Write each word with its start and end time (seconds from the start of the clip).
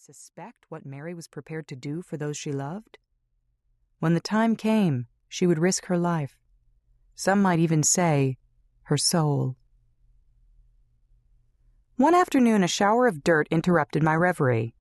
suspect 0.00 0.64
what 0.68 0.86
Mary 0.86 1.12
was 1.12 1.26
prepared 1.26 1.66
to 1.66 1.74
do 1.74 2.02
for 2.02 2.16
those 2.16 2.36
she 2.36 2.52
loved? 2.52 2.98
When 3.98 4.14
the 4.14 4.20
time 4.20 4.54
came, 4.54 5.08
she 5.28 5.44
would 5.44 5.58
risk 5.58 5.86
her 5.86 5.98
life. 5.98 6.38
Some 7.16 7.42
might 7.42 7.58
even 7.58 7.82
say, 7.82 8.38
her 8.84 8.96
soul. 8.96 9.56
One 11.96 12.14
afternoon, 12.14 12.62
a 12.62 12.68
shower 12.68 13.08
of 13.08 13.24
dirt 13.24 13.48
interrupted 13.50 14.04
my 14.04 14.14
reverie. 14.14 14.72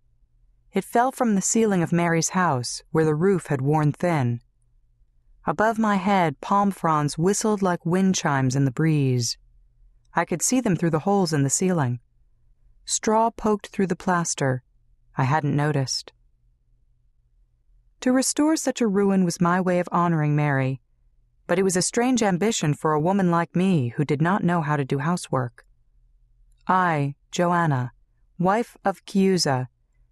It 0.71 0.83
fell 0.83 1.11
from 1.11 1.33
the 1.33 1.41
ceiling 1.41 1.81
of 1.81 1.91
Mary's 1.91 2.29
house, 2.29 2.83
where 2.91 3.05
the 3.05 3.15
roof 3.15 3.47
had 3.47 3.61
worn 3.61 3.93
thin. 3.93 4.41
Above 5.47 5.79
my 5.79 5.95
head, 5.95 6.39
palm 6.41 6.69
fronds 6.69 7.17
whistled 7.17 7.63
like 7.63 7.83
wind 7.87 8.13
chimes 8.13 8.55
in 8.55 8.65
the 8.65 8.71
breeze. 8.71 9.39
I 10.13 10.25
could 10.25 10.43
see 10.43 10.61
them 10.61 10.75
through 10.75 10.91
the 10.91 10.99
holes 10.99 11.33
in 11.33 11.41
the 11.41 11.49
ceiling. 11.49 12.01
Straw 12.85 13.31
poked 13.31 13.67
through 13.67 13.87
the 13.87 13.95
plaster. 13.95 14.61
I 15.17 15.23
hadn't 15.23 15.55
noticed. 15.55 16.13
To 18.01 18.11
restore 18.11 18.55
such 18.55 18.79
a 18.79 18.87
ruin 18.87 19.25
was 19.25 19.41
my 19.41 19.59
way 19.59 19.79
of 19.79 19.89
honoring 19.91 20.35
Mary, 20.35 20.79
but 21.47 21.57
it 21.57 21.63
was 21.63 21.75
a 21.75 21.81
strange 21.81 22.21
ambition 22.21 22.73
for 22.73 22.93
a 22.93 22.99
woman 22.99 23.31
like 23.31 23.55
me 23.55 23.89
who 23.89 24.05
did 24.05 24.21
not 24.21 24.43
know 24.43 24.61
how 24.61 24.77
to 24.77 24.85
do 24.85 24.99
housework. 24.99 25.65
I, 26.67 27.15
Joanna, 27.31 27.91
wife 28.37 28.77
of 28.85 29.03
Chiusa, 29.05 29.67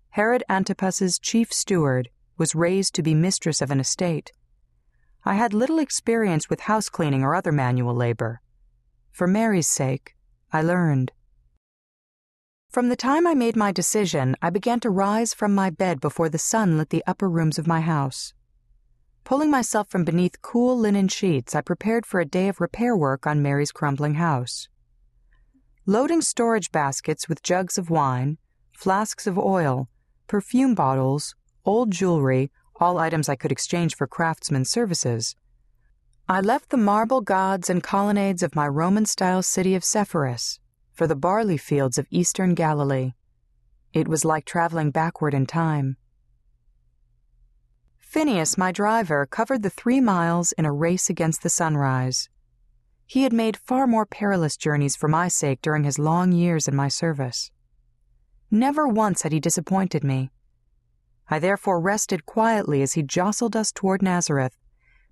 Herod 0.09 0.43
Antipas's 0.49 1.19
chief 1.19 1.53
steward, 1.53 2.09
was 2.37 2.55
raised 2.55 2.95
to 2.95 3.03
be 3.03 3.13
mistress 3.13 3.61
of 3.61 3.69
an 3.69 3.79
estate. 3.79 4.31
I 5.23 5.35
had 5.35 5.53
little 5.53 5.79
experience 5.79 6.49
with 6.49 6.61
house 6.61 6.89
cleaning 6.89 7.23
or 7.23 7.35
other 7.35 7.51
manual 7.51 7.95
labor. 7.95 8.41
For 9.11 9.27
Mary's 9.27 9.67
sake, 9.67 10.15
I 10.51 10.61
learned. 10.61 11.11
From 12.75 12.89
the 12.89 12.97
time 12.97 13.25
I 13.25 13.33
made 13.35 13.55
my 13.55 13.71
decision, 13.71 14.35
I 14.41 14.49
began 14.49 14.81
to 14.81 14.89
rise 14.89 15.33
from 15.33 15.55
my 15.55 15.69
bed 15.69 16.01
before 16.01 16.27
the 16.27 16.37
sun 16.37 16.77
lit 16.77 16.89
the 16.89 17.05
upper 17.07 17.29
rooms 17.29 17.57
of 17.57 17.67
my 17.67 17.79
house. 17.79 18.33
Pulling 19.23 19.49
myself 19.49 19.87
from 19.87 20.03
beneath 20.03 20.41
cool 20.41 20.77
linen 20.77 21.07
sheets, 21.07 21.55
I 21.55 21.61
prepared 21.61 22.05
for 22.05 22.19
a 22.19 22.25
day 22.25 22.49
of 22.49 22.59
repair 22.59 22.93
work 22.93 23.25
on 23.25 23.41
Mary's 23.41 23.71
crumbling 23.71 24.15
house. 24.15 24.67
Loading 25.85 26.19
storage 26.19 26.69
baskets 26.69 27.29
with 27.29 27.41
jugs 27.41 27.77
of 27.77 27.89
wine, 27.89 28.39
flasks 28.73 29.25
of 29.25 29.39
oil, 29.39 29.87
perfume 30.27 30.75
bottles, 30.75 31.33
old 31.63 31.91
jewelry, 31.91 32.51
all 32.81 32.97
items 32.97 33.29
I 33.29 33.37
could 33.37 33.53
exchange 33.53 33.95
for 33.95 34.05
craftsmen's 34.05 34.69
services, 34.69 35.37
I 36.27 36.41
left 36.41 36.71
the 36.71 36.75
marble 36.91 37.21
gods 37.21 37.69
and 37.69 37.81
colonnades 37.81 38.43
of 38.43 38.53
my 38.53 38.67
Roman 38.67 39.05
style 39.05 39.43
city 39.43 39.75
of 39.75 39.85
Sepphoris 39.85 40.59
for 40.95 41.07
the 41.07 41.15
barley 41.15 41.57
fields 41.57 41.97
of 41.97 42.07
eastern 42.09 42.55
Galilee. 42.55 43.13
It 43.93 44.07
was 44.07 44.25
like 44.25 44.45
traveling 44.45 44.91
backward 44.91 45.33
in 45.33 45.45
time. 45.45 45.97
Phineas, 47.97 48.57
my 48.57 48.71
driver, 48.71 49.25
covered 49.25 49.61
the 49.61 49.69
three 49.69 49.99
miles 49.99 50.53
in 50.53 50.65
a 50.65 50.71
race 50.71 51.09
against 51.09 51.43
the 51.43 51.49
sunrise. 51.49 52.29
He 53.05 53.23
had 53.23 53.33
made 53.33 53.57
far 53.57 53.85
more 53.87 54.05
perilous 54.05 54.55
journeys 54.55 54.95
for 54.95 55.09
my 55.09 55.27
sake 55.27 55.61
during 55.61 55.83
his 55.83 55.99
long 55.99 56.31
years 56.31 56.67
in 56.67 56.75
my 56.75 56.87
service. 56.87 57.51
Never 58.49 58.87
once 58.87 59.23
had 59.23 59.33
he 59.33 59.39
disappointed 59.41 60.03
me. 60.03 60.31
I 61.29 61.39
therefore 61.39 61.81
rested 61.81 62.25
quietly 62.25 62.81
as 62.81 62.93
he 62.93 63.03
jostled 63.03 63.55
us 63.55 63.71
toward 63.71 64.01
Nazareth, 64.01 64.55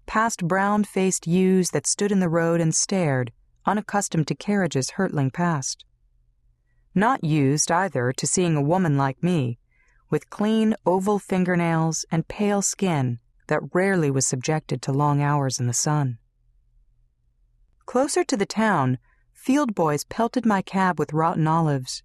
past 0.05 0.47
brown 0.47 0.85
faced 0.85 1.27
ewes 1.27 1.71
that 1.71 1.87
stood 1.87 2.11
in 2.11 2.21
the 2.21 2.29
road 2.29 2.61
and 2.61 2.73
stared, 2.73 3.33
unaccustomed 3.65 4.27
to 4.27 4.35
carriages 4.35 4.91
hurtling 4.91 5.31
past. 5.31 5.85
Not 6.95 7.23
used, 7.23 7.71
either, 7.71 8.13
to 8.13 8.27
seeing 8.27 8.55
a 8.55 8.61
woman 8.61 8.97
like 8.97 9.23
me, 9.23 9.57
with 10.09 10.29
clean, 10.29 10.75
oval 10.85 11.17
fingernails 11.17 12.05
and 12.11 12.27
pale 12.27 12.61
skin 12.61 13.19
that 13.47 13.73
rarely 13.73 14.11
was 14.11 14.27
subjected 14.27 14.81
to 14.83 14.91
long 14.91 15.21
hours 15.21 15.59
in 15.59 15.67
the 15.67 15.73
sun. 15.73 16.17
Closer 17.85 18.23
to 18.23 18.37
the 18.37 18.45
town, 18.45 18.99
field 19.33 19.75
boys 19.75 20.03
pelted 20.03 20.45
my 20.45 20.61
cab 20.61 20.99
with 20.99 21.13
rotten 21.13 21.47
olives. 21.47 22.03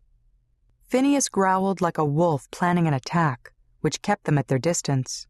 Phineas 0.86 1.28
growled 1.28 1.80
like 1.80 1.98
a 1.98 2.04
wolf 2.04 2.50
planning 2.50 2.88
an 2.88 2.94
attack, 2.94 3.52
which 3.80 4.02
kept 4.02 4.24
them 4.24 4.38
at 4.38 4.48
their 4.48 4.58
distance. 4.58 5.26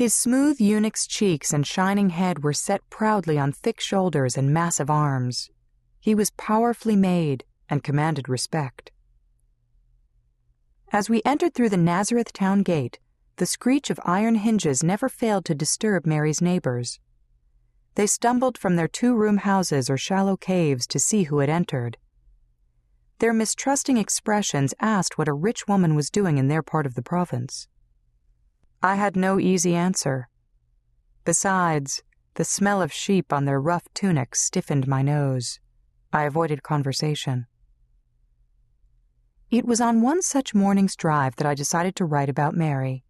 His 0.00 0.14
smooth 0.14 0.62
eunuch's 0.62 1.06
cheeks 1.06 1.52
and 1.52 1.66
shining 1.66 2.08
head 2.08 2.42
were 2.42 2.54
set 2.54 2.80
proudly 2.88 3.38
on 3.38 3.52
thick 3.52 3.82
shoulders 3.82 4.38
and 4.38 4.50
massive 4.50 4.88
arms. 4.88 5.50
He 6.00 6.14
was 6.14 6.30
powerfully 6.38 6.96
made 6.96 7.44
and 7.68 7.84
commanded 7.84 8.26
respect. 8.26 8.92
As 10.90 11.10
we 11.10 11.20
entered 11.26 11.52
through 11.52 11.68
the 11.68 11.76
Nazareth 11.76 12.32
town 12.32 12.62
gate, 12.62 12.98
the 13.36 13.44
screech 13.44 13.90
of 13.90 14.00
iron 14.02 14.36
hinges 14.36 14.82
never 14.82 15.10
failed 15.10 15.44
to 15.44 15.54
disturb 15.54 16.06
Mary's 16.06 16.40
neighbors. 16.40 16.98
They 17.94 18.06
stumbled 18.06 18.56
from 18.56 18.76
their 18.76 18.88
two 18.88 19.14
room 19.14 19.36
houses 19.36 19.90
or 19.90 19.98
shallow 19.98 20.38
caves 20.38 20.86
to 20.86 20.98
see 20.98 21.24
who 21.24 21.40
had 21.40 21.50
entered. 21.50 21.98
Their 23.18 23.34
mistrusting 23.34 23.98
expressions 23.98 24.72
asked 24.80 25.18
what 25.18 25.28
a 25.28 25.34
rich 25.34 25.68
woman 25.68 25.94
was 25.94 26.08
doing 26.08 26.38
in 26.38 26.48
their 26.48 26.62
part 26.62 26.86
of 26.86 26.94
the 26.94 27.02
province. 27.02 27.68
I 28.82 28.94
had 28.94 29.14
no 29.14 29.38
easy 29.38 29.74
answer. 29.74 30.28
Besides, 31.26 32.02
the 32.34 32.44
smell 32.44 32.80
of 32.80 32.90
sheep 32.90 33.30
on 33.30 33.44
their 33.44 33.60
rough 33.60 33.84
tunics 33.92 34.40
stiffened 34.40 34.88
my 34.88 35.02
nose. 35.02 35.60
I 36.14 36.24
avoided 36.24 36.62
conversation. 36.62 37.46
It 39.50 39.66
was 39.66 39.82
on 39.82 40.00
one 40.00 40.22
such 40.22 40.54
morning's 40.54 40.96
drive 40.96 41.36
that 41.36 41.46
I 41.46 41.54
decided 41.54 41.94
to 41.96 42.06
write 42.06 42.30
about 42.30 42.54
Mary. 42.54 43.04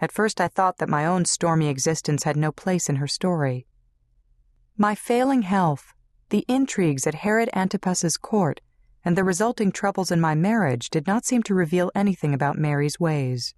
At 0.00 0.12
first, 0.12 0.40
I 0.40 0.46
thought 0.46 0.78
that 0.78 0.88
my 0.88 1.06
own 1.06 1.24
stormy 1.24 1.68
existence 1.68 2.22
had 2.22 2.36
no 2.36 2.52
place 2.52 2.88
in 2.88 2.96
her 2.96 3.08
story. 3.08 3.66
My 4.76 4.94
failing 4.94 5.42
health, 5.42 5.92
the 6.28 6.44
intrigues 6.46 7.06
at 7.06 7.16
Herod 7.16 7.50
Antipas's 7.52 8.16
court, 8.16 8.60
and 9.04 9.16
the 9.16 9.24
resulting 9.24 9.72
troubles 9.72 10.12
in 10.12 10.20
my 10.20 10.36
marriage 10.36 10.88
did 10.88 11.08
not 11.08 11.24
seem 11.24 11.42
to 11.44 11.54
reveal 11.54 11.90
anything 11.96 12.32
about 12.32 12.56
Mary's 12.56 13.00
ways. 13.00 13.54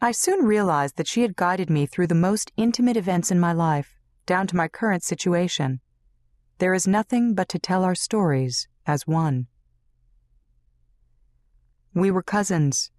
I 0.00 0.12
soon 0.12 0.44
realized 0.44 0.96
that 0.96 1.08
she 1.08 1.22
had 1.22 1.36
guided 1.36 1.70
me 1.70 1.86
through 1.86 2.08
the 2.08 2.14
most 2.14 2.52
intimate 2.58 2.98
events 2.98 3.30
in 3.30 3.40
my 3.40 3.54
life, 3.54 3.98
down 4.26 4.46
to 4.48 4.56
my 4.56 4.68
current 4.68 5.02
situation. 5.02 5.80
There 6.58 6.74
is 6.74 6.86
nothing 6.86 7.34
but 7.34 7.48
to 7.48 7.58
tell 7.58 7.82
our 7.82 7.94
stories 7.94 8.68
as 8.86 9.06
one. 9.06 9.46
We 11.94 12.10
were 12.10 12.22
cousins. 12.22 12.90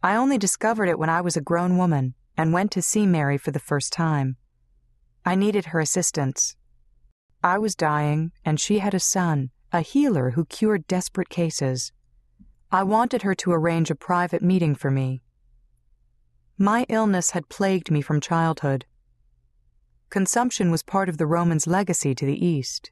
I 0.00 0.14
only 0.14 0.38
discovered 0.38 0.88
it 0.88 0.98
when 0.98 1.10
I 1.10 1.20
was 1.20 1.36
a 1.36 1.40
grown 1.40 1.76
woman 1.76 2.14
and 2.36 2.52
went 2.52 2.70
to 2.72 2.82
see 2.82 3.04
Mary 3.04 3.36
for 3.36 3.50
the 3.50 3.58
first 3.58 3.92
time. 3.92 4.36
I 5.24 5.34
needed 5.34 5.66
her 5.66 5.80
assistance. 5.80 6.54
I 7.42 7.58
was 7.58 7.74
dying, 7.74 8.30
and 8.44 8.60
she 8.60 8.78
had 8.78 8.94
a 8.94 9.00
son, 9.00 9.50
a 9.72 9.80
healer 9.80 10.30
who 10.30 10.44
cured 10.44 10.86
desperate 10.86 11.30
cases. 11.30 11.90
I 12.70 12.84
wanted 12.84 13.22
her 13.22 13.34
to 13.34 13.52
arrange 13.52 13.90
a 13.90 13.96
private 13.96 14.42
meeting 14.42 14.76
for 14.76 14.90
me 14.92 15.22
my 16.58 16.86
illness 16.88 17.32
had 17.32 17.48
plagued 17.48 17.90
me 17.90 18.00
from 18.00 18.20
childhood. 18.20 18.86
Consumption 20.08 20.70
was 20.70 20.82
part 20.82 21.08
of 21.08 21.18
the 21.18 21.26
Romans' 21.26 21.66
legacy 21.66 22.14
to 22.14 22.24
the 22.24 22.44
east. 22.44 22.90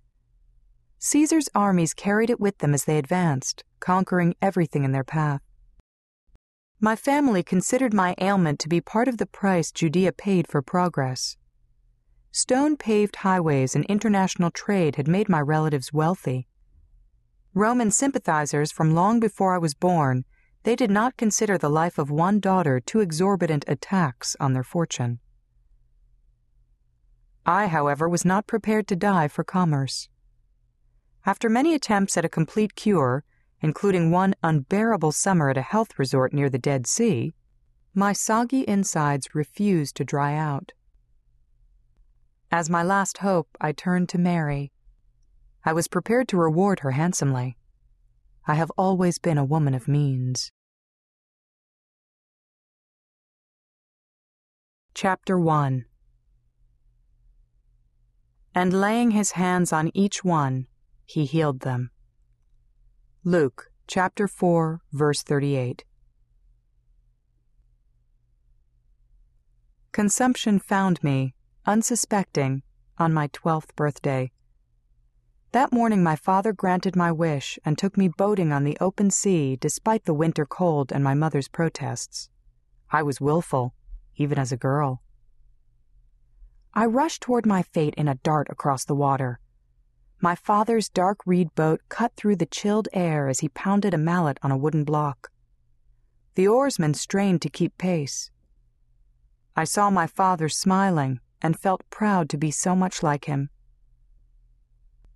Caesar's 0.99 1.49
armies 1.55 1.95
carried 1.95 2.29
it 2.29 2.41
with 2.41 2.59
them 2.59 2.75
as 2.75 2.85
they 2.85 2.99
advanced, 2.99 3.65
conquering 3.81 4.35
everything 4.43 4.85
in 4.85 4.93
their 4.93 5.05
path. 5.05 5.41
My 6.81 6.97
family 6.97 7.43
considered 7.43 7.95
my 7.95 8.15
ailment 8.21 8.59
to 8.61 8.69
be 8.69 8.81
part 8.81 9.09
of 9.09 9.17
the 9.17 9.27
price 9.27 9.73
Judea 9.73 10.13
paid 10.13 10.47
for 10.47 10.61
progress. 10.61 11.37
Stone 12.33 12.77
paved 12.77 13.17
highways 13.17 13.75
and 13.75 13.85
international 13.87 14.51
trade 14.51 14.97
had 14.97 15.09
made 15.09 15.29
my 15.29 15.41
relatives 15.41 15.93
wealthy. 15.93 16.49
Roman 17.55 17.91
sympathizers 17.91 18.73
from 18.73 18.95
long 18.95 19.21
before 19.21 19.55
I 19.55 19.59
was 19.59 19.73
born 19.73 20.25
they 20.65 20.75
did 20.75 20.91
not 20.91 21.17
consider 21.17 21.57
the 21.57 21.71
life 21.71 21.99
of 21.99 22.11
one 22.11 22.41
daughter 22.41 22.81
too 22.81 23.01
exorbitant 23.01 23.65
a 23.69 23.77
tax 23.77 24.35
on 24.41 24.55
their 24.55 24.63
fortune. 24.63 25.21
I, 27.47 27.67
however, 27.67 28.09
was 28.09 28.25
not 28.25 28.47
prepared 28.47 28.89
to 28.89 28.97
die 28.97 29.29
for 29.29 29.45
commerce. 29.45 30.09
After 31.27 31.51
many 31.51 31.75
attempts 31.75 32.17
at 32.17 32.25
a 32.25 32.31
complete 32.31 32.75
cure, 32.75 33.25
including 33.61 34.11
one 34.11 34.35
unbearable 34.43 35.13
summer 35.13 35.51
at 35.51 35.59
a 35.59 35.63
health 35.63 35.99
resort 35.99 36.33
near 36.33 36.49
the 36.49 36.59
Dead 36.59 36.87
Sea, 36.87 37.35
my 37.95 38.13
soggy 38.13 38.65
insides 38.67 39.35
refused 39.35 39.97
to 39.97 40.05
dry 40.05 40.35
out. 40.35 40.73
As 42.51 42.71
my 42.71 42.83
last 42.83 43.19
hope, 43.19 43.49
I 43.61 43.73
turned 43.73 44.09
to 44.11 44.19
Mary. 44.19 44.73
I 45.65 45.73
was 45.75 45.89
prepared 45.89 46.29
to 46.29 46.39
reward 46.39 46.81
her 46.81 46.93
handsomely. 46.93 47.59
I 48.47 48.55
have 48.55 48.71
always 48.77 49.19
been 49.19 49.39
a 49.39 49.45
woman 49.45 49.73
of 49.75 49.89
means. 49.89 50.53
Chapter 54.93 55.39
1 55.39 55.87
And 58.55 58.73
laying 58.73 59.13
his 59.13 59.33
hands 59.33 59.73
on 59.73 59.91
each 59.95 60.23
one, 60.23 60.67
he 61.07 61.25
healed 61.25 61.61
them. 61.61 61.91
Luke 63.25 63.71
chapter 63.87 64.29
4, 64.29 64.81
verse 64.93 65.23
38. 65.23 65.85
Consumption 69.93 70.59
found 70.59 71.03
me, 71.03 71.35
unsuspecting, 71.65 72.63
on 72.99 73.15
my 73.15 73.29
twelfth 73.29 73.75
birthday. 73.77 74.31
That 75.55 75.73
morning, 75.73 76.03
my 76.03 76.17
father 76.17 76.53
granted 76.53 76.97
my 76.97 77.13
wish 77.13 77.61
and 77.65 77.79
took 77.79 77.97
me 77.97 78.09
boating 78.09 78.53
on 78.53 78.65
the 78.65 78.77
open 78.81 79.09
sea 79.13 79.55
despite 79.55 80.05
the 80.05 80.13
winter 80.13 80.45
cold 80.45 80.91
and 80.91 81.05
my 81.05 81.15
mother's 81.15 81.47
protests. 81.47 82.29
I 82.91 83.05
was 83.05 83.21
willful, 83.21 83.73
even 84.17 84.37
as 84.37 84.51
a 84.51 84.57
girl. 84.57 85.01
I 86.75 86.87
rushed 86.87 87.23
toward 87.23 87.47
my 87.47 87.63
fate 87.63 87.95
in 87.97 88.09
a 88.09 88.17
dart 88.17 88.49
across 88.51 88.85
the 88.85 88.97
water. 88.97 89.39
My 90.21 90.35
father's 90.35 90.89
dark 90.89 91.21
reed 91.25 91.55
boat 91.55 91.83
cut 91.89 92.17
through 92.17 92.35
the 92.35 92.47
chilled 92.47 92.89
air 92.93 93.29
as 93.29 93.39
he 93.39 93.49
pounded 93.49 93.95
a 93.95 93.97
mallet 93.97 94.41
on 94.43 94.51
a 94.51 94.59
wooden 94.59 94.83
block. 94.83 95.31
The 96.35 96.49
oarsmen 96.49 96.95
strained 96.95 97.43
to 97.43 97.49
keep 97.49 97.79
pace. 97.79 98.33
I 99.55 99.63
saw 99.63 99.89
my 99.89 100.09
father 100.09 100.49
smiling 100.49 101.21
and 101.41 101.57
felt 101.57 101.89
proud 101.91 102.29
to 102.31 102.37
be 102.37 102.51
so 102.51 102.75
much 102.75 103.05
like 103.05 103.27
him. 103.27 103.51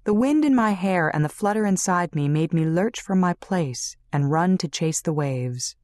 The 0.05 0.15
wind 0.15 0.45
in 0.45 0.55
my 0.55 0.71
hair 0.71 1.09
and 1.15 1.25
the 1.25 1.29
flutter 1.29 1.67
inside 1.67 2.15
me 2.15 2.29
made 2.29 2.53
me 2.53 2.65
lurch 2.65 3.01
from 3.01 3.21
my 3.21 3.35
place 3.35 3.97
and 4.13 4.31
run 4.31 4.57
to 4.59 4.69
chase 4.69 5.03
the 5.03 5.13
waves. 5.13 5.77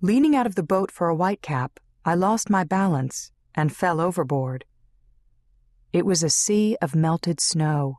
Leaning 0.00 0.36
out 0.36 0.46
of 0.46 0.54
the 0.54 0.62
boat 0.62 0.92
for 0.92 1.10
a 1.10 1.16
whitecap, 1.16 1.70
I 2.04 2.14
lost 2.14 2.48
my 2.48 2.62
balance 2.62 3.32
and 3.54 3.74
fell 3.74 4.00
overboard. 4.00 4.64
It 5.92 6.06
was 6.06 6.22
a 6.22 6.30
sea 6.30 6.76
of 6.80 6.94
melted 6.94 7.40
snow. 7.40 7.98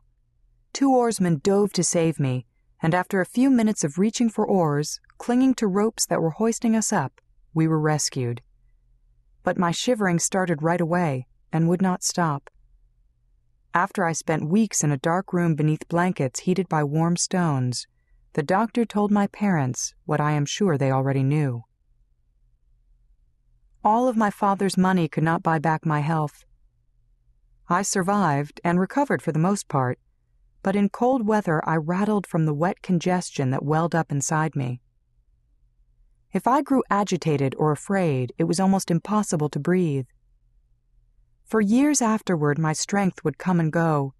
Two 0.72 0.94
oarsmen 0.94 1.40
dove 1.42 1.72
to 1.74 1.84
save 1.84 2.18
me, 2.18 2.46
and 2.80 2.94
after 2.94 3.20
a 3.20 3.26
few 3.26 3.50
minutes 3.50 3.84
of 3.84 3.98
reaching 3.98 4.30
for 4.30 4.46
oars, 4.46 5.00
clinging 5.18 5.54
to 5.56 5.66
ropes 5.66 6.06
that 6.06 6.22
were 6.22 6.30
hoisting 6.30 6.74
us 6.74 6.92
up, 6.92 7.20
we 7.52 7.68
were 7.68 7.80
rescued. 7.80 8.40
But 9.42 9.58
my 9.58 9.70
shivering 9.70 10.18
started 10.18 10.62
right 10.62 10.80
away 10.80 11.26
and 11.52 11.68
would 11.68 11.82
not 11.82 12.02
stop. 12.02 12.48
After 13.72 14.04
I 14.04 14.12
spent 14.12 14.48
weeks 14.48 14.82
in 14.82 14.90
a 14.90 14.98
dark 14.98 15.32
room 15.32 15.54
beneath 15.54 15.88
blankets 15.88 16.40
heated 16.40 16.68
by 16.68 16.82
warm 16.82 17.16
stones, 17.16 17.86
the 18.32 18.42
doctor 18.42 18.84
told 18.84 19.12
my 19.12 19.28
parents 19.28 19.94
what 20.06 20.20
I 20.20 20.32
am 20.32 20.44
sure 20.44 20.76
they 20.76 20.90
already 20.90 21.22
knew. 21.22 21.62
All 23.84 24.08
of 24.08 24.16
my 24.16 24.30
father's 24.30 24.76
money 24.76 25.06
could 25.08 25.22
not 25.22 25.42
buy 25.42 25.58
back 25.60 25.86
my 25.86 26.00
health. 26.00 26.44
I 27.68 27.82
survived 27.82 28.60
and 28.64 28.80
recovered 28.80 29.22
for 29.22 29.30
the 29.30 29.38
most 29.38 29.68
part, 29.68 30.00
but 30.62 30.74
in 30.74 30.88
cold 30.88 31.26
weather 31.26 31.62
I 31.64 31.76
rattled 31.76 32.26
from 32.26 32.46
the 32.46 32.54
wet 32.54 32.82
congestion 32.82 33.50
that 33.50 33.64
welled 33.64 33.94
up 33.94 34.10
inside 34.10 34.56
me. 34.56 34.80
If 36.32 36.48
I 36.48 36.62
grew 36.62 36.82
agitated 36.90 37.54
or 37.56 37.70
afraid, 37.70 38.32
it 38.36 38.44
was 38.44 38.58
almost 38.58 38.90
impossible 38.90 39.48
to 39.48 39.60
breathe. 39.60 40.06
For 41.50 41.60
years 41.60 42.00
afterward, 42.00 42.60
my 42.60 42.72
strength 42.72 43.24
would 43.24 43.36
come 43.36 43.58
and 43.58 43.72
go. 43.72 44.14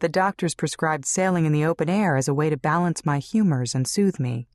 The 0.00 0.08
doctors 0.08 0.56
prescribed 0.56 1.06
sailing 1.06 1.46
in 1.46 1.52
the 1.52 1.64
open 1.64 1.88
air 1.88 2.16
as 2.16 2.26
a 2.26 2.34
way 2.34 2.50
to 2.50 2.56
balance 2.56 3.06
my 3.06 3.20
humors 3.20 3.72
and 3.72 3.86
soothe 3.86 4.18
me. 4.18 4.48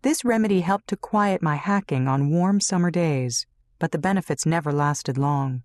This 0.00 0.24
remedy 0.24 0.62
helped 0.62 0.88
to 0.88 0.96
quiet 0.96 1.42
my 1.42 1.56
hacking 1.56 2.08
on 2.08 2.30
warm 2.30 2.60
summer 2.60 2.90
days, 2.90 3.46
but 3.78 3.92
the 3.92 3.98
benefits 3.98 4.46
never 4.46 4.72
lasted 4.72 5.18
long. 5.18 5.64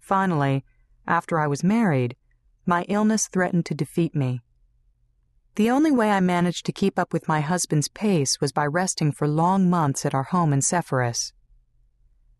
Finally, 0.00 0.64
after 1.06 1.38
I 1.38 1.48
was 1.48 1.62
married, 1.62 2.16
my 2.64 2.86
illness 2.88 3.28
threatened 3.28 3.66
to 3.66 3.74
defeat 3.74 4.14
me. 4.14 4.40
The 5.56 5.68
only 5.68 5.90
way 5.90 6.12
I 6.12 6.20
managed 6.20 6.64
to 6.64 6.72
keep 6.72 6.98
up 6.98 7.12
with 7.12 7.28
my 7.28 7.42
husband's 7.42 7.88
pace 7.88 8.40
was 8.40 8.52
by 8.52 8.64
resting 8.64 9.12
for 9.12 9.28
long 9.28 9.68
months 9.68 10.06
at 10.06 10.14
our 10.14 10.22
home 10.22 10.54
in 10.54 10.62
Sepphoris. 10.62 11.34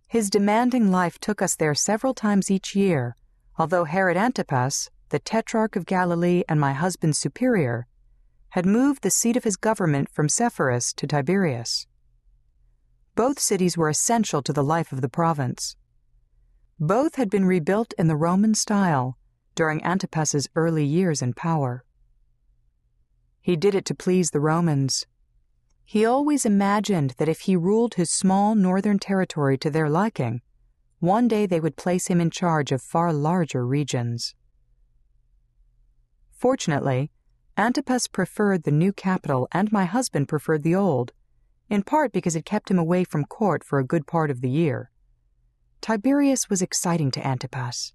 His 0.09 0.31
demanding 0.31 0.91
life 0.91 1.19
took 1.19 1.43
us 1.43 1.57
there 1.57 1.75
several 1.75 2.15
times 2.15 2.51
each 2.51 2.77
year, 2.77 3.17
although 3.59 3.85
Herod 3.85 4.17
Antipas, 4.17 4.89
the 5.09 5.19
Tetrarch 5.19 5.77
of 5.77 5.87
Galilee 5.87 6.43
and 6.49 6.61
my 6.61 6.73
husband's 6.73 7.19
superior, 7.19 7.87
had 8.51 8.65
moved 8.65 9.03
the 9.03 9.11
seat 9.11 9.37
of 9.37 9.45
his 9.45 9.57
government 9.57 10.09
from 10.09 10.29
Sepphoris 10.29 10.93
to 10.95 11.07
Tiberias. 11.07 11.87
Both 13.15 13.39
cities 13.41 13.77
were 13.77 13.89
essential 13.89 14.43
to 14.43 14.53
the 14.53 14.65
life 14.65 14.93
of 14.93 15.01
the 15.01 15.09
province. 15.09 15.77
Both 16.79 17.17
had 17.17 17.31
been 17.31 17.45
rebuilt 17.45 17.95
in 17.99 18.07
the 18.07 18.17
Roman 18.17 18.55
style 18.55 19.17
during 19.55 19.83
Antipas's 19.83 20.49
early 20.55 20.85
years 20.85 21.23
in 21.23 21.33
power. 21.33 21.85
He 23.41 23.57
did 23.57 23.75
it 23.75 23.85
to 23.87 23.95
please 23.95 24.31
the 24.31 24.41
Romans. 24.41 25.07
He 25.89 26.05
always 26.05 26.45
imagined 26.45 27.15
that 27.19 27.29
if 27.29 27.43
he 27.43 27.55
ruled 27.55 27.95
his 27.95 28.11
small 28.11 28.57
northern 28.57 28.99
territory 28.99 29.57
to 29.59 29.71
their 29.71 29.89
liking, 29.89 30.43
one 30.99 31.29
day 31.29 31.47
they 31.47 31.61
would 31.61 31.77
place 31.77 32.09
him 32.09 32.21
in 32.21 32.31
charge 32.31 32.73
of 32.73 32.83
far 32.83 33.13
larger 33.13 33.65
regions. 33.65 34.35
Fortunately, 36.33 37.13
Antipas 37.57 38.09
preferred 38.09 38.65
the 38.65 38.73
new 38.73 38.93
capital 38.93 39.47
and 39.53 39.71
my 39.71 39.85
husband 39.85 40.29
preferred 40.29 40.65
the 40.65 40.75
old, 40.75 41.13
in 41.71 41.85
part 41.85 42.13
because 42.13 42.35
it 42.35 42.45
kept 42.45 42.69
him 42.69 42.81
away 42.81 43.05
from 43.05 43.25
court 43.25 43.63
for 43.63 43.79
a 43.79 43.87
good 43.87 44.09
part 44.09 44.29
of 44.29 44.41
the 44.41 44.51
year. 44.51 44.91
Tiberias 45.81 46.51
was 46.51 46.63
exciting 46.63 47.13
to 47.13 47.25
Antipas. 47.25 47.93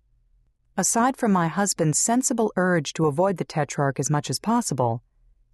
Aside 0.78 1.18
from 1.18 1.34
my 1.34 1.50
husband's 1.50 2.00
sensible 2.00 2.54
urge 2.56 2.94
to 2.94 3.08
avoid 3.08 3.36
the 3.36 3.44
Tetrarch 3.44 4.00
as 4.00 4.10
much 4.10 4.30
as 4.30 4.40
possible, 4.40 5.04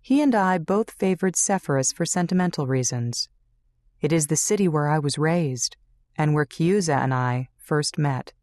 he 0.02 0.22
and 0.22 0.34
I 0.34 0.58
both 0.58 0.92
favored 0.92 1.36
Sepphoris 1.36 1.92
for 1.94 2.06
sentimental 2.06 2.68
reasons. 2.68 3.30
It 4.00 4.12
is 4.12 4.28
the 4.28 4.36
city 4.36 4.68
where 4.68 4.88
I 4.88 5.00
was 5.00 5.18
raised, 5.18 5.76
and 6.18 6.34
where 6.34 6.46
Chiusa 6.46 6.96
and 6.96 7.14
I 7.14 7.50
first 7.58 7.98
met. 7.98 8.34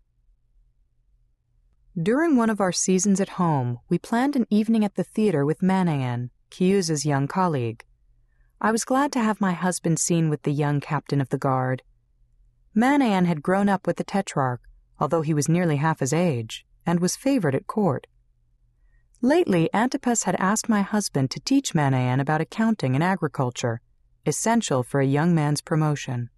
During 2.00 2.36
one 2.36 2.50
of 2.50 2.60
our 2.60 2.72
seasons 2.72 3.20
at 3.20 3.38
home, 3.40 3.78
we 3.88 3.98
planned 3.98 4.34
an 4.34 4.46
evening 4.50 4.84
at 4.84 4.96
the 4.96 5.04
theater 5.04 5.46
with 5.46 5.62
Manaen, 5.62 6.30
Chiusa's 6.50 7.06
young 7.06 7.28
colleague. 7.28 7.84
I 8.60 8.72
was 8.72 8.84
glad 8.84 9.12
to 9.12 9.20
have 9.20 9.40
my 9.40 9.52
husband 9.52 9.98
seen 9.98 10.28
with 10.28 10.42
the 10.42 10.52
young 10.52 10.80
captain 10.80 11.20
of 11.20 11.28
the 11.28 11.38
guard. 11.38 11.82
Manaen 12.74 13.26
had 13.26 13.42
grown 13.42 13.68
up 13.68 13.86
with 13.86 13.96
the 13.96 14.04
Tetrarch, 14.04 14.60
although 14.98 15.22
he 15.22 15.34
was 15.34 15.48
nearly 15.48 15.76
half 15.76 16.00
his 16.00 16.12
age, 16.12 16.66
and 16.84 16.98
was 16.98 17.14
favored 17.14 17.54
at 17.54 17.66
court. 17.66 18.06
Lately, 19.24 19.72
Antipas 19.72 20.24
had 20.24 20.36
asked 20.38 20.68
my 20.68 20.82
husband 20.82 21.30
to 21.30 21.40
teach 21.40 21.72
Manaen 21.72 22.20
about 22.20 22.42
accounting 22.42 22.94
and 22.94 23.02
agriculture, 23.02 23.80
essential 24.26 24.82
for 24.82 25.00
a 25.00 25.06
young 25.06 25.34
man's 25.34 25.62
promotion. 25.62 26.28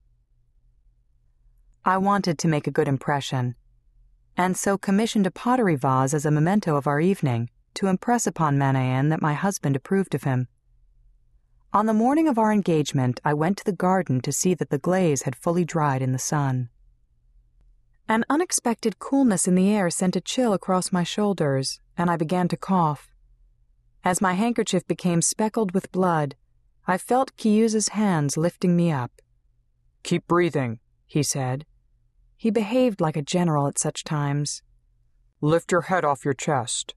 I 1.85 1.99
wanted 1.99 2.39
to 2.39 2.47
make 2.47 2.69
a 2.69 2.71
good 2.71 2.87
impression 2.87 3.57
and 4.37 4.57
so 4.57 4.79
commissioned 4.79 5.27
a 5.27 5.33
pottery 5.33 5.75
vase 5.75 6.15
as 6.15 6.25
a 6.25 6.31
memento 6.31 6.77
of 6.77 6.87
our 6.87 7.01
evening 7.01 7.51
to 7.75 7.89
impress 7.89 8.25
upon 8.25 8.57
Manaen 8.57 9.11
that 9.11 9.21
my 9.21 9.35
husband 9.35 9.75
approved 9.75 10.15
of 10.15 10.23
him. 10.23 10.47
On 11.73 11.87
the 11.87 11.93
morning 11.93 12.29
of 12.29 12.39
our 12.39 12.53
engagement, 12.53 13.19
I 13.25 13.35
went 13.35 13.59
to 13.59 13.65
the 13.65 13.73
garden 13.73 14.21
to 14.21 14.31
see 14.31 14.55
that 14.55 14.71
the 14.71 14.79
glaze 14.79 15.23
had 15.23 15.35
fully 15.35 15.65
dried 15.65 16.03
in 16.03 16.13
the 16.13 16.21
sun. 16.21 16.69
An 18.09 18.25
unexpected 18.31 18.99
coolness 18.99 19.49
in 19.49 19.55
the 19.55 19.71
air 19.71 19.91
sent 19.91 20.17
a 20.17 20.21
chill 20.21 20.53
across 20.53 20.93
my 20.93 21.03
shoulders, 21.03 21.81
and 21.97 22.11
I 22.11 22.17
began 22.17 22.49
to 22.49 22.57
cough. 22.57 23.11
As 24.05 24.21
my 24.21 24.35
handkerchief 24.35 24.87
became 24.87 25.21
speckled 25.23 25.73
with 25.73 25.93
blood, 25.93 26.37
I 26.87 26.99
felt 26.99 27.37
Chiusa's 27.37 27.89
hands 27.89 28.37
lifting 28.37 28.77
me 28.77 28.93
up. 28.93 29.11
Keep 30.05 30.29
breathing, 30.29 30.79
he 31.07 31.23
said, 31.23 31.67
he 32.37 32.51
behaved 32.51 33.01
like 33.01 33.17
a 33.17 33.23
general 33.23 33.67
at 33.67 33.79
such 33.79 34.05
times. 34.05 34.63
Lift 35.41 35.73
your 35.73 35.83
head 35.83 36.05
off 36.05 36.25
your 36.25 36.35
chest. 36.35 36.95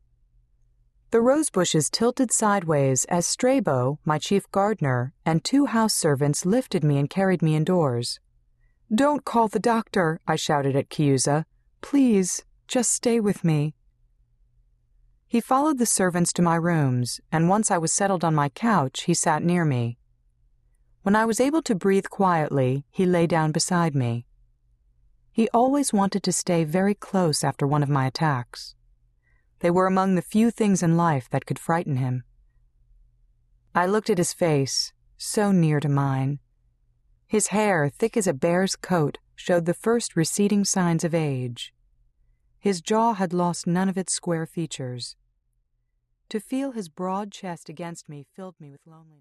The 1.11 1.21
rose 1.21 1.49
bushes 1.49 1.89
tilted 1.89 2.31
sideways 2.31 3.05
as 3.05 3.25
Strabo, 3.25 3.99
my 4.05 4.19
chief 4.19 4.49
gardener, 4.51 5.13
and 5.25 5.43
two 5.43 5.65
house 5.65 5.93
servants 5.93 6.45
lifted 6.45 6.83
me 6.83 6.97
and 6.97 7.09
carried 7.09 7.41
me 7.41 7.55
indoors. 7.55 8.19
Don't 8.93 9.24
call 9.24 9.48
the 9.48 9.60
doctor, 9.60 10.19
I 10.27 10.36
shouted 10.36 10.75
at 10.75 10.89
Chiusa. 10.89 11.46
Please, 11.81 12.43
just 12.67 12.91
stay 12.91 13.19
with 13.19 13.43
me. 13.43 13.75
He 15.27 15.41
followed 15.41 15.77
the 15.77 15.86
servants 15.86 16.34
to 16.34 16.41
my 16.41 16.55
rooms, 16.55 17.22
and 17.31 17.48
once 17.48 17.69
I 17.69 17.77
was 17.77 17.93
settled 17.93 18.24
on 18.24 18.34
my 18.34 18.50
couch, 18.50 19.03
he 19.03 19.13
sat 19.13 19.43
near 19.43 19.63
me. 19.63 20.00
When 21.03 21.15
I 21.15 21.25
was 21.25 21.39
able 21.39 21.62
to 21.63 21.75
breathe 21.75 22.10
quietly, 22.10 22.84
he 22.89 23.05
lay 23.05 23.27
down 23.27 23.51
beside 23.51 23.93
me. 23.93 24.25
He 25.31 25.48
always 25.53 25.93
wanted 25.93 26.24
to 26.24 26.31
stay 26.31 26.63
very 26.63 26.96
close 26.96 27.43
after 27.43 27.67
one 27.67 27.84
of 27.84 27.89
my 27.89 28.08
attacks. 28.08 28.74
They 29.60 29.69
were 29.69 29.86
among 29.86 30.15
the 30.15 30.24
few 30.24 30.50
things 30.50 30.81
in 30.81 30.98
life 30.98 31.29
that 31.29 31.46
could 31.46 31.60
frighten 31.60 31.98
him. 31.98 32.24
I 33.75 33.86
looked 33.86 34.10
at 34.10 34.17
his 34.17 34.34
face, 34.34 34.93
so 35.15 35.51
near 35.51 35.79
to 35.79 35.89
mine. 35.89 36.39
His 37.29 37.50
hair, 37.50 37.89
thick 37.89 38.17
as 38.17 38.25
a 38.25 38.33
bear's 38.33 38.75
coat, 38.75 39.19
showed 39.36 39.65
the 39.65 39.75
first 39.75 40.15
receding 40.15 40.65
signs 40.65 41.03
of 41.03 41.13
age. 41.13 41.75
His 42.57 42.81
jaw 42.81 43.13
had 43.13 43.33
lost 43.33 43.67
none 43.67 43.88
of 43.88 44.00
its 44.00 44.13
square 44.13 44.48
features. 44.48 45.15
To 46.29 46.39
feel 46.39 46.71
his 46.71 46.89
broad 46.89 47.31
chest 47.31 47.69
against 47.69 48.09
me 48.09 48.25
filled 48.36 48.55
me 48.59 48.71
with 48.71 48.81
loneliness. 48.88 49.09